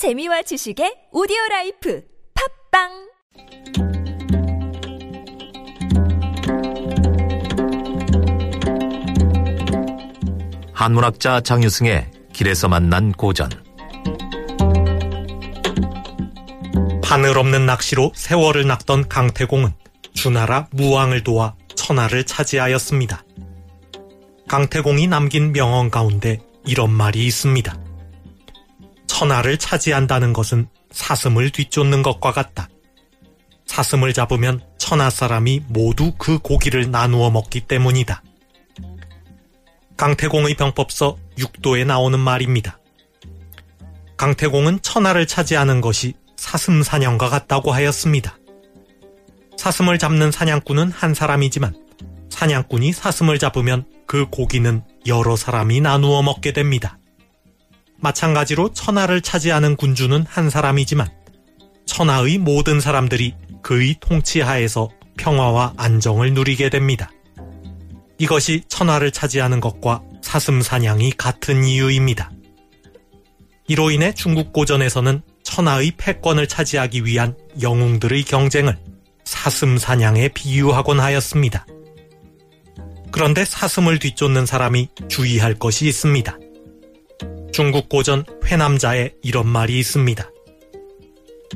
재미와 0.00 0.40
지식의 0.40 1.08
오디오 1.12 1.36
라이프 1.50 2.02
팟빵 2.72 2.88
한문학자 10.72 11.42
장유승의 11.42 12.12
길에서 12.32 12.68
만난 12.68 13.12
고전 13.12 13.50
바늘 17.04 17.36
없는 17.36 17.66
낚시로 17.66 18.10
세월을 18.14 18.66
낚던 18.66 19.06
강태공은 19.10 19.74
주나라 20.14 20.66
무왕을 20.70 21.24
도와 21.24 21.56
천하를 21.74 22.24
차지하였습니다. 22.24 23.22
강태공이 24.48 25.08
남긴 25.08 25.52
명언 25.52 25.90
가운데 25.90 26.38
이런 26.64 26.90
말이 26.90 27.26
있습니다. 27.26 27.89
천하를 29.20 29.58
차지한다는 29.58 30.32
것은 30.32 30.66
사슴을 30.92 31.50
뒤쫓는 31.50 32.02
것과 32.02 32.32
같다. 32.32 32.70
사슴을 33.66 34.14
잡으면 34.14 34.62
천하 34.78 35.10
사람이 35.10 35.64
모두 35.68 36.12
그 36.16 36.38
고기를 36.38 36.90
나누어 36.90 37.30
먹기 37.30 37.60
때문이다. 37.66 38.22
강태공의 39.98 40.54
병법서 40.54 41.18
6도에 41.36 41.84
나오는 41.84 42.18
말입니다. 42.18 42.78
강태공은 44.16 44.80
천하를 44.80 45.26
차지하는 45.26 45.82
것이 45.82 46.14
사슴 46.38 46.82
사냥과 46.82 47.28
같다고 47.28 47.72
하였습니다. 47.72 48.38
사슴을 49.58 49.98
잡는 49.98 50.30
사냥꾼은 50.30 50.92
한 50.92 51.12
사람이지만 51.12 51.76
사냥꾼이 52.30 52.94
사슴을 52.94 53.38
잡으면 53.38 53.84
그 54.06 54.30
고기는 54.30 54.82
여러 55.06 55.36
사람이 55.36 55.82
나누어 55.82 56.22
먹게 56.22 56.54
됩니다. 56.54 56.99
마찬가지로 58.00 58.72
천하를 58.72 59.20
차지하는 59.20 59.76
군주는 59.76 60.24
한 60.28 60.50
사람이지만 60.50 61.08
천하의 61.86 62.38
모든 62.38 62.80
사람들이 62.80 63.34
그의 63.62 63.96
통치하에서 64.00 64.88
평화와 65.16 65.74
안정을 65.76 66.32
누리게 66.32 66.70
됩니다. 66.70 67.10
이것이 68.18 68.62
천하를 68.68 69.10
차지하는 69.10 69.60
것과 69.60 70.02
사슴 70.22 70.62
사냥이 70.62 71.12
같은 71.12 71.64
이유입니다. 71.64 72.30
이로 73.68 73.90
인해 73.90 74.12
중국 74.12 74.52
고전에서는 74.52 75.22
천하의 75.42 75.92
패권을 75.96 76.48
차지하기 76.48 77.04
위한 77.04 77.36
영웅들의 77.60 78.24
경쟁을 78.24 78.78
사슴 79.24 79.78
사냥에 79.78 80.28
비유하곤 80.28 81.00
하였습니다. 81.00 81.66
그런데 83.12 83.44
사슴을 83.44 83.98
뒤쫓는 83.98 84.46
사람이 84.46 84.88
주의할 85.08 85.54
것이 85.54 85.86
있습니다. 85.86 86.38
중국 87.52 87.88
고전 87.88 88.24
회남자에 88.44 89.14
이런 89.22 89.48
말이 89.48 89.78
있습니다. 89.78 90.30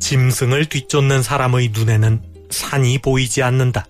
짐승을 0.00 0.66
뒤쫓는 0.66 1.22
사람의 1.22 1.70
눈에는 1.70 2.22
산이 2.50 2.98
보이지 2.98 3.42
않는다. 3.42 3.86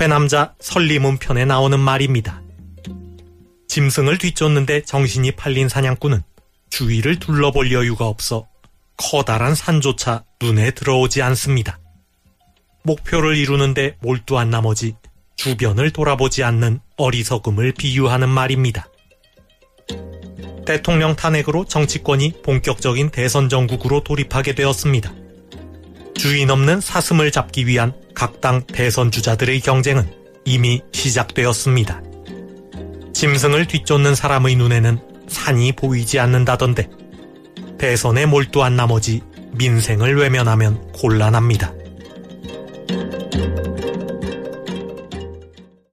회남자 0.00 0.54
설리문 0.60 1.18
편에 1.18 1.44
나오는 1.44 1.78
말입니다. 1.80 2.42
짐승을 3.68 4.18
뒤쫓는데 4.18 4.82
정신이 4.82 5.32
팔린 5.32 5.68
사냥꾼은 5.68 6.22
주위를 6.70 7.18
둘러볼 7.18 7.72
여유가 7.72 8.06
없어 8.06 8.46
커다란 8.96 9.54
산조차 9.54 10.24
눈에 10.40 10.72
들어오지 10.72 11.22
않습니다. 11.22 11.78
목표를 12.82 13.36
이루는데 13.36 13.96
몰두한 14.00 14.50
나머지 14.50 14.94
주변을 15.36 15.92
돌아보지 15.92 16.42
않는 16.44 16.80
어리석음을 16.96 17.72
비유하는 17.72 18.28
말입니다. 18.28 18.88
대통령 20.68 21.16
탄핵으로 21.16 21.64
정치권이 21.64 22.42
본격적인 22.44 23.08
대선 23.08 23.48
정국으로 23.48 24.04
돌입하게 24.04 24.54
되었습니다. 24.54 25.14
주인 26.14 26.50
없는 26.50 26.82
사슴을 26.82 27.30
잡기 27.30 27.66
위한 27.66 27.94
각 28.14 28.42
당 28.42 28.60
대선 28.66 29.10
주자들의 29.10 29.60
경쟁은 29.60 30.12
이미 30.44 30.82
시작되었습니다. 30.92 32.02
짐승을 33.14 33.66
뒤쫓는 33.66 34.14
사람의 34.14 34.56
눈에는 34.56 34.98
산이 35.26 35.72
보이지 35.72 36.18
않는다던데 36.18 36.90
대선에 37.78 38.26
몰두한 38.26 38.76
나머지 38.76 39.22
민생을 39.52 40.18
외면하면 40.18 40.92
곤란합니다. 40.92 41.72